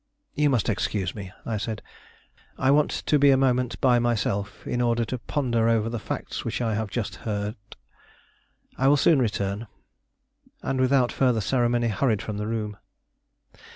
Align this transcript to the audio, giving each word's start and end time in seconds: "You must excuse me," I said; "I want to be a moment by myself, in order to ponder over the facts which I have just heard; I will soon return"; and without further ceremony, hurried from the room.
"You 0.33 0.49
must 0.49 0.67
excuse 0.67 1.13
me," 1.13 1.31
I 1.45 1.57
said; 1.57 1.83
"I 2.57 2.71
want 2.71 2.89
to 2.89 3.19
be 3.19 3.29
a 3.29 3.37
moment 3.37 3.79
by 3.79 3.99
myself, 3.99 4.65
in 4.65 4.81
order 4.81 5.05
to 5.05 5.19
ponder 5.19 5.69
over 5.69 5.89
the 5.89 5.99
facts 5.99 6.43
which 6.43 6.59
I 6.59 6.73
have 6.73 6.89
just 6.89 7.17
heard; 7.17 7.53
I 8.79 8.87
will 8.87 8.97
soon 8.97 9.21
return"; 9.21 9.67
and 10.63 10.81
without 10.81 11.11
further 11.11 11.39
ceremony, 11.39 11.89
hurried 11.89 12.23
from 12.23 12.37
the 12.39 12.47
room. 12.47 12.77